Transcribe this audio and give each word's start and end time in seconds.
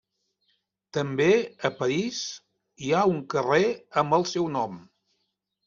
També 0.97 1.27
a 1.69 1.71
París 1.83 2.23
hi 2.87 2.91
ha 3.01 3.05
un 3.13 3.21
carrer 3.37 3.63
amb 4.05 4.21
el 4.21 4.29
seu 4.35 4.51
nom. 4.59 4.85